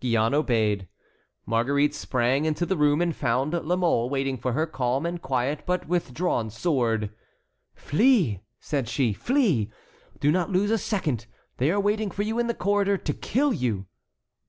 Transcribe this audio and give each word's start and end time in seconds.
Gillonne 0.00 0.34
obeyed. 0.34 0.88
Marguerite 1.46 1.94
sprang 1.94 2.46
into 2.46 2.66
the 2.66 2.76
room 2.76 3.00
and 3.00 3.14
found 3.14 3.52
La 3.52 3.76
Mole 3.76 4.10
waiting 4.10 4.36
for 4.36 4.52
her, 4.52 4.66
calm 4.66 5.06
and 5.06 5.22
quiet, 5.22 5.62
but 5.66 5.86
with 5.86 6.12
drawn 6.12 6.50
sword. 6.50 7.10
"Flee," 7.76 8.40
said 8.58 8.88
she, 8.88 9.12
"flee. 9.12 9.70
Do 10.18 10.32
not 10.32 10.50
lose 10.50 10.72
a 10.72 10.78
second. 10.78 11.26
They 11.58 11.70
are 11.70 11.78
waiting 11.78 12.10
for 12.10 12.22
you 12.24 12.40
in 12.40 12.48
the 12.48 12.54
corridor 12.54 12.98
to 12.98 13.12
kill 13.14 13.52
you." 13.52 13.86